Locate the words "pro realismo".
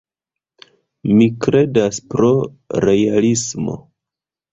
2.13-3.77